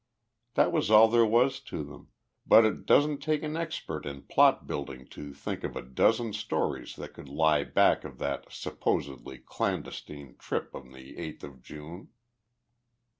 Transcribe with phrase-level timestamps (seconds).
[0.55, 2.07] That was all there was to them,
[2.43, 6.95] but it doesn't take an expert in plot building to think of a dozen stories
[6.95, 12.09] that could lie back of that supposedly clandestine trip on the eighth of June.